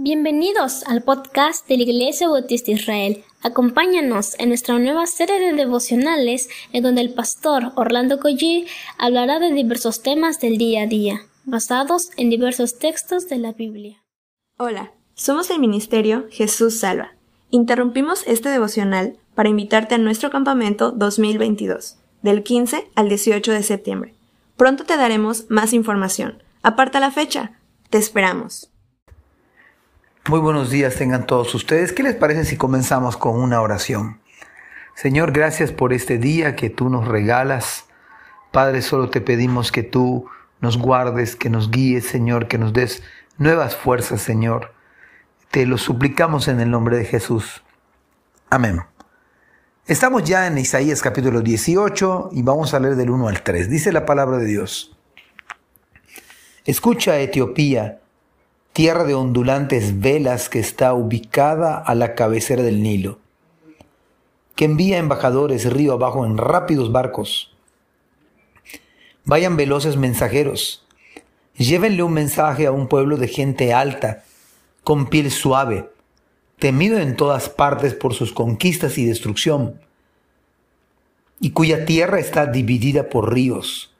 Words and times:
Bienvenidos 0.00 0.84
al 0.84 1.02
podcast 1.02 1.66
de 1.66 1.76
la 1.76 1.82
Iglesia 1.82 2.28
Bautista 2.28 2.70
Israel. 2.70 3.24
Acompáñanos 3.42 4.38
en 4.38 4.50
nuestra 4.50 4.78
nueva 4.78 5.08
serie 5.08 5.40
de 5.40 5.52
devocionales 5.54 6.48
en 6.72 6.84
donde 6.84 7.00
el 7.00 7.14
pastor 7.14 7.72
Orlando 7.74 8.20
Collie 8.20 8.68
hablará 8.96 9.40
de 9.40 9.50
diversos 9.50 10.00
temas 10.00 10.38
del 10.38 10.56
día 10.56 10.82
a 10.82 10.86
día, 10.86 11.22
basados 11.46 12.10
en 12.16 12.30
diversos 12.30 12.78
textos 12.78 13.28
de 13.28 13.38
la 13.38 13.54
Biblia. 13.54 14.00
Hola, 14.56 14.92
somos 15.14 15.50
el 15.50 15.58
Ministerio 15.58 16.28
Jesús 16.30 16.78
Salva. 16.78 17.14
Interrumpimos 17.50 18.22
este 18.28 18.50
devocional 18.50 19.16
para 19.34 19.48
invitarte 19.48 19.96
a 19.96 19.98
nuestro 19.98 20.30
campamento 20.30 20.92
2022, 20.92 21.96
del 22.22 22.44
15 22.44 22.88
al 22.94 23.08
18 23.08 23.50
de 23.50 23.62
septiembre. 23.64 24.14
Pronto 24.56 24.84
te 24.84 24.96
daremos 24.96 25.46
más 25.50 25.72
información. 25.72 26.40
Aparta 26.62 27.00
la 27.00 27.10
fecha. 27.10 27.58
Te 27.90 27.98
esperamos. 27.98 28.70
Muy 30.28 30.40
buenos 30.40 30.68
días 30.68 30.96
tengan 30.96 31.26
todos 31.26 31.54
ustedes. 31.54 31.94
¿Qué 31.94 32.02
les 32.02 32.14
parece 32.14 32.44
si 32.44 32.58
comenzamos 32.58 33.16
con 33.16 33.40
una 33.40 33.62
oración? 33.62 34.20
Señor, 34.94 35.32
gracias 35.32 35.72
por 35.72 35.94
este 35.94 36.18
día 36.18 36.54
que 36.54 36.68
tú 36.68 36.90
nos 36.90 37.08
regalas. 37.08 37.86
Padre, 38.52 38.82
solo 38.82 39.08
te 39.08 39.22
pedimos 39.22 39.72
que 39.72 39.82
tú 39.82 40.28
nos 40.60 40.76
guardes, 40.76 41.34
que 41.34 41.48
nos 41.48 41.70
guíes, 41.70 42.06
Señor, 42.06 42.46
que 42.46 42.58
nos 42.58 42.74
des 42.74 43.02
nuevas 43.38 43.74
fuerzas, 43.74 44.20
Señor. 44.20 44.74
Te 45.50 45.64
lo 45.64 45.78
suplicamos 45.78 46.46
en 46.48 46.60
el 46.60 46.70
nombre 46.70 46.98
de 46.98 47.06
Jesús. 47.06 47.62
Amén. 48.50 48.82
Estamos 49.86 50.24
ya 50.24 50.46
en 50.46 50.58
Isaías 50.58 51.00
capítulo 51.00 51.40
18 51.40 52.28
y 52.32 52.42
vamos 52.42 52.74
a 52.74 52.80
leer 52.80 52.96
del 52.96 53.08
1 53.08 53.28
al 53.28 53.42
3. 53.42 53.70
Dice 53.70 53.92
la 53.92 54.04
palabra 54.04 54.36
de 54.36 54.44
Dios. 54.44 54.94
Escucha, 56.66 57.18
Etiopía 57.18 58.02
tierra 58.78 59.02
de 59.02 59.14
ondulantes 59.14 59.98
velas 59.98 60.48
que 60.48 60.60
está 60.60 60.94
ubicada 60.94 61.78
a 61.78 61.96
la 61.96 62.14
cabecera 62.14 62.62
del 62.62 62.80
Nilo, 62.80 63.18
que 64.54 64.66
envía 64.66 64.98
embajadores 64.98 65.68
río 65.68 65.94
abajo 65.94 66.24
en 66.24 66.38
rápidos 66.38 66.92
barcos. 66.92 67.52
Vayan 69.24 69.56
veloces 69.56 69.96
mensajeros, 69.96 70.86
llévenle 71.56 72.04
un 72.04 72.12
mensaje 72.12 72.66
a 72.66 72.70
un 72.70 72.86
pueblo 72.86 73.16
de 73.16 73.26
gente 73.26 73.74
alta, 73.74 74.22
con 74.84 75.08
piel 75.08 75.32
suave, 75.32 75.90
temido 76.60 77.00
en 77.00 77.16
todas 77.16 77.48
partes 77.48 77.94
por 77.94 78.14
sus 78.14 78.32
conquistas 78.32 78.96
y 78.96 79.06
destrucción, 79.06 79.80
y 81.40 81.50
cuya 81.50 81.84
tierra 81.84 82.20
está 82.20 82.46
dividida 82.46 83.08
por 83.08 83.34
ríos. 83.34 83.92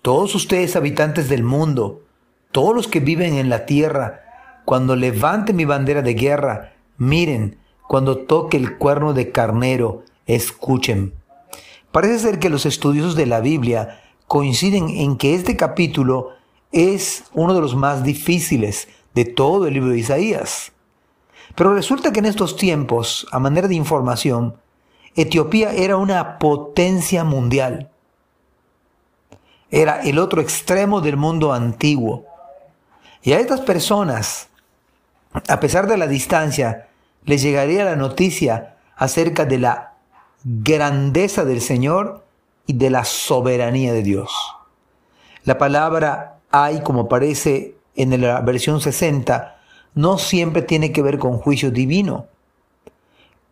Todos 0.00 0.34
ustedes 0.34 0.76
habitantes 0.76 1.28
del 1.28 1.42
mundo, 1.42 2.07
todos 2.52 2.74
los 2.74 2.88
que 2.88 3.00
viven 3.00 3.34
en 3.34 3.48
la 3.48 3.66
tierra, 3.66 4.24
cuando 4.64 4.96
levante 4.96 5.52
mi 5.52 5.64
bandera 5.64 6.02
de 6.02 6.14
guerra, 6.14 6.72
miren, 6.96 7.58
cuando 7.86 8.18
toque 8.18 8.56
el 8.56 8.76
cuerno 8.76 9.14
de 9.14 9.32
carnero, 9.32 10.04
escuchen. 10.26 11.14
Parece 11.92 12.18
ser 12.18 12.38
que 12.38 12.50
los 12.50 12.66
estudiosos 12.66 13.16
de 13.16 13.26
la 13.26 13.40
Biblia 13.40 14.00
coinciden 14.26 14.90
en 14.90 15.16
que 15.16 15.34
este 15.34 15.56
capítulo 15.56 16.30
es 16.70 17.24
uno 17.32 17.54
de 17.54 17.60
los 17.60 17.74
más 17.74 18.04
difíciles 18.04 18.88
de 19.14 19.24
todo 19.24 19.66
el 19.66 19.74
libro 19.74 19.90
de 19.90 19.98
Isaías. 19.98 20.72
Pero 21.54 21.74
resulta 21.74 22.12
que 22.12 22.20
en 22.20 22.26
estos 22.26 22.56
tiempos, 22.56 23.26
a 23.32 23.38
manera 23.38 23.68
de 23.68 23.74
información, 23.74 24.56
Etiopía 25.16 25.72
era 25.72 25.96
una 25.96 26.38
potencia 26.38 27.24
mundial. 27.24 27.90
Era 29.70 30.00
el 30.02 30.18
otro 30.18 30.40
extremo 30.40 31.00
del 31.00 31.16
mundo 31.16 31.52
antiguo. 31.52 32.27
Y 33.22 33.32
a 33.32 33.40
estas 33.40 33.60
personas, 33.60 34.48
a 35.48 35.60
pesar 35.60 35.86
de 35.86 35.96
la 35.96 36.06
distancia, 36.06 36.88
les 37.24 37.42
llegaría 37.42 37.84
la 37.84 37.96
noticia 37.96 38.76
acerca 38.96 39.44
de 39.44 39.58
la 39.58 39.94
grandeza 40.44 41.44
del 41.44 41.60
Señor 41.60 42.24
y 42.66 42.74
de 42.74 42.90
la 42.90 43.04
soberanía 43.04 43.92
de 43.92 44.02
Dios. 44.02 44.30
La 45.44 45.58
palabra 45.58 46.38
hay, 46.50 46.80
como 46.80 47.02
aparece 47.02 47.76
en 47.96 48.20
la 48.20 48.40
versión 48.40 48.80
60, 48.80 49.58
no 49.94 50.18
siempre 50.18 50.62
tiene 50.62 50.92
que 50.92 51.02
ver 51.02 51.18
con 51.18 51.38
juicio 51.38 51.70
divino. 51.70 52.26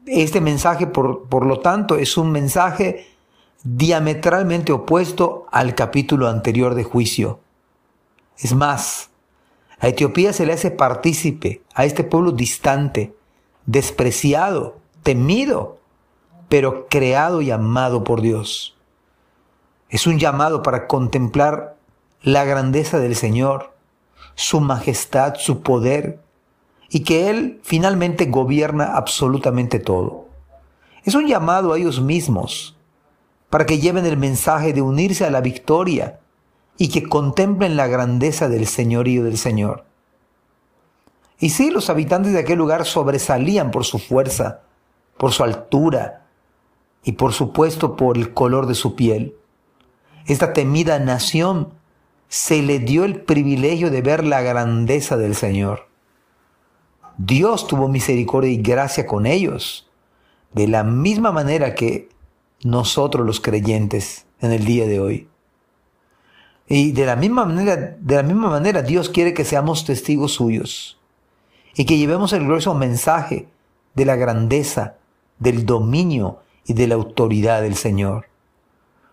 Este 0.07 0.41
mensaje, 0.41 0.87
por, 0.87 1.29
por 1.29 1.45
lo 1.45 1.61
tanto, 1.61 1.97
es 1.97 2.17
un 2.17 2.31
mensaje 2.31 3.09
diametralmente 3.65 4.73
opuesto 4.73 5.47
al 5.51 5.75
capítulo 5.75 6.29
anterior 6.29 6.75
de 6.75 6.85
juicio. 6.85 7.41
Es 8.39 8.55
más, 8.55 9.11
a 9.79 9.89
Etiopía 9.89 10.33
se 10.33 10.47
le 10.47 10.55
hace 10.55 10.71
partícipe, 10.71 11.63
a 11.75 11.85
este 11.85 12.03
pueblo 12.05 12.33
distante, 12.33 13.15
despreciado, 13.67 14.79
temido, 15.03 15.79
pero 16.49 16.87
creado 16.89 17.43
y 17.43 17.51
amado 17.51 18.05
por 18.05 18.23
Dios. 18.23 18.77
Es 19.89 20.07
un 20.07 20.19
llamado 20.19 20.63
para 20.63 20.87
contemplar 20.87 21.77
la 22.23 22.45
grandeza 22.45 22.99
del 22.99 23.17
Señor, 23.17 23.75
su 24.35 24.61
majestad, 24.61 25.35
su 25.37 25.63
poder, 25.63 26.21
y 26.89 27.01
que 27.01 27.31
Él 27.31 27.61
finalmente 27.63 28.27
gobierna 28.27 28.97
absolutamente 28.97 29.79
todo. 29.79 30.29
Es 31.05 31.15
un 31.15 31.27
llamado 31.27 31.73
a 31.73 31.79
ellos 31.79 32.01
mismos, 32.01 32.77
para 33.51 33.67
que 33.67 33.79
lleven 33.79 34.07
el 34.07 34.17
mensaje 34.17 34.73
de 34.73 34.83
unirse 34.83 35.25
a 35.25 35.31
la 35.31 35.41
victoria 35.41 36.21
y 36.79 36.89
que 36.89 37.09
contemplen 37.09 37.77
la 37.77 37.87
grandeza 37.87 38.49
del 38.49 38.67
señorío 38.67 39.25
del 39.25 39.39
Señor. 39.39 39.85
Y 41.39 41.51
sí, 41.51 41.71
los 41.71 41.91
habitantes 41.91 42.33
de 42.33 42.41
aquel 42.41 42.59
lugar 42.59 42.87
sobresalían 42.87 43.71
por 43.71 43.85
su 43.85 43.99
fuerza, 43.99 44.63
por 45.17 45.33
su 45.33 45.45
altura 45.45 46.27
y 47.05 47.13
por 47.13 47.33
supuesto 47.33 47.97
por 47.97 48.17
el 48.17 48.33
color 48.33 48.67
de 48.67 48.75
su 48.75 48.95
piel. 48.97 49.35
Esta 50.27 50.53
temida 50.53 50.99
nación 50.99 51.73
se 52.29 52.63
le 52.63 52.79
dio 52.79 53.05
el 53.05 53.21
privilegio 53.21 53.91
de 53.91 54.03
ver 54.03 54.25
la 54.25 54.43
grandeza 54.43 55.17
del 55.17 55.35
Señor. 55.35 55.89
Dios 57.19 57.67
tuvo 57.67 57.89
misericordia 57.89 58.51
y 58.51 58.59
gracia 58.59 59.07
con 59.07 59.27
ellos, 59.27 59.89
de 60.53 60.67
la 60.69 60.85
misma 60.85 61.33
manera 61.33 61.75
que 61.75 62.09
nosotros 62.63 63.25
los 63.25 63.41
creyentes 63.41 64.27
en 64.41 64.53
el 64.53 64.65
día 64.65 64.87
de 64.87 65.01
hoy. 65.01 65.29
Y 66.69 66.93
de 66.93 67.07
la 67.07 67.17
misma 67.17 67.45
manera, 67.45 67.97
de 67.99 68.17
la 68.17 68.23
misma 68.23 68.51
manera 68.51 68.83
Dios 68.83 69.09
quiere 69.09 69.35
que 69.35 69.45
seamos 69.45 69.85
testigos 69.85 70.33
suyos 70.33 70.99
y 71.75 71.85
que 71.85 71.99
llevemos 71.99 72.33
el 72.33 72.45
glorioso 72.45 72.75
mensaje 72.75 73.49
de 73.95 74.05
la 74.05 74.17
grandeza, 74.17 74.97
del 75.39 75.67
dominio 75.67 76.41
y 76.67 76.75
de 76.75 76.89
la 76.89 76.95
autoridad 76.95 77.63
del 77.63 77.77
Señor. 77.77 78.29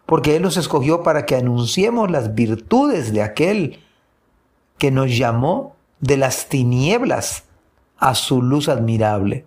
Porque 0.06 0.36
Él 0.36 0.42
nos 0.42 0.58
escogió 0.58 1.04
para 1.04 1.26
que 1.26 1.36
anunciemos 1.36 2.10
las 2.10 2.34
virtudes 2.34 3.14
de 3.14 3.22
aquel 3.22 3.80
que 4.78 4.92
nos 4.92 5.16
llamó 5.16 5.76
de 6.00 6.18
las 6.18 6.50
tinieblas 6.50 7.46
a 7.98 8.16
su 8.16 8.42
luz 8.42 8.68
admirable. 8.68 9.46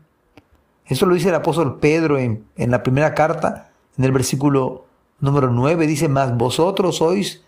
Eso 0.87 1.05
lo 1.06 1.15
dice 1.15 1.31
el 1.31 1.34
apóstol 1.34 1.78
Pedro 1.78 2.17
en, 2.17 2.44
en 2.56 2.71
la 2.71 2.83
primera 2.83 3.15
carta, 3.15 3.71
en 3.99 4.05
el 4.05 4.12
versículo 4.12 4.87
número 5.21 5.50
9, 5.50 5.87
dice, 5.87 6.09
mas 6.09 6.37
vosotros 6.37 6.97
sois 6.97 7.43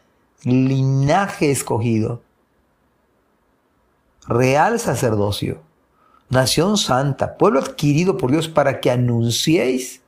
linaje 0.45 1.51
escogido, 1.51 2.23
real 4.27 4.79
sacerdocio, 4.79 5.61
nación 6.29 6.77
santa, 6.77 7.37
pueblo 7.37 7.61
adquirido 7.61 8.17
por 8.17 8.31
Dios 8.31 8.49
para 8.49 8.81
que 8.81 8.91
anunciéis 8.91 10.03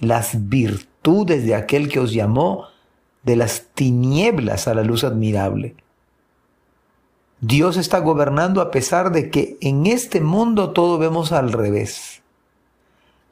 las 0.00 0.48
virtudes 0.48 1.44
de 1.44 1.54
aquel 1.54 1.88
que 1.88 2.00
os 2.00 2.12
llamó 2.12 2.66
de 3.22 3.36
las 3.36 3.66
tinieblas 3.74 4.68
a 4.68 4.74
la 4.74 4.82
luz 4.82 5.04
admirable. 5.04 5.76
Dios 7.40 7.76
está 7.76 7.98
gobernando 7.98 8.60
a 8.60 8.70
pesar 8.70 9.12
de 9.12 9.30
que 9.30 9.58
en 9.60 9.86
este 9.86 10.20
mundo 10.20 10.70
todo 10.70 10.98
vemos 10.98 11.32
al 11.32 11.52
revés, 11.52 12.22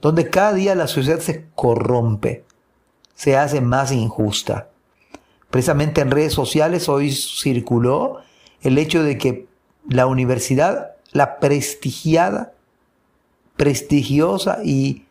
donde 0.01 0.29
cada 0.29 0.53
día 0.53 0.75
la 0.75 0.89
sociedad 0.89 1.21
se 1.21 1.47
corrompe, 1.55 2.45
se 3.15 3.37
hace 3.37 3.61
más 3.61 3.93
injusta 3.93 4.71
Precisamente 5.51 6.01
en 6.01 6.11
redes 6.11 6.33
sociales 6.33 6.89
hoy 6.89 7.11
circuló 7.13 8.21
el 8.63 8.79
hecho 8.79 9.03
de 9.03 9.19
que 9.19 9.49
la 9.89 10.07
universidad, 10.07 10.93
la 11.13 11.41
prestigiada, 11.41 12.53
prestigiosa 13.57 14.59
y 14.65 15.07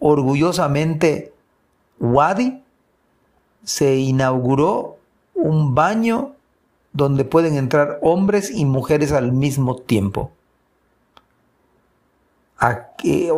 orgullosamente 0.00 1.32
Wadi, 2.00 2.62
se 3.64 3.96
inauguró 3.96 4.96
un 5.34 5.74
baño 5.74 6.32
donde 6.92 7.24
pueden 7.24 7.56
entrar 7.56 7.98
hombres 8.02 8.50
y 8.50 8.64
mujeres 8.64 9.12
al 9.12 9.32
mismo 9.32 9.76
tiempo. 9.76 10.32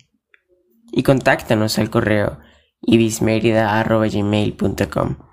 y 0.92 1.04
contáctanos 1.04 1.80
al 1.80 1.90
correo 1.90 2.40
ibismerida.gmail.com. 2.82 5.33